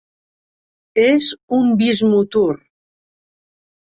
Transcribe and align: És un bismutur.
És 1.01 1.27
un 1.57 1.69
bismutur. 1.81 2.57